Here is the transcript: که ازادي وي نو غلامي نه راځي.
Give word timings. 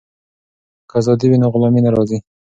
که 0.89 0.93
ازادي 1.01 1.27
وي 1.29 1.37
نو 1.41 1.47
غلامي 1.53 1.81
نه 1.85 1.89
راځي. 1.95 2.17